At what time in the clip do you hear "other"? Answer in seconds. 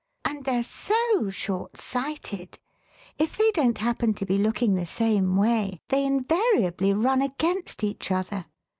8.09-8.47